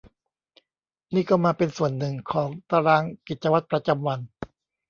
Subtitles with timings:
[1.13, 4.19] นี่ก็มาเป็นส่วนหนึ่งของตารางกิจวัตรประจำวัน